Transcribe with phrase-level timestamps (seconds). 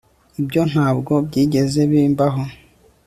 [0.41, 2.43] ibyo ntabwo byigeze bimbaho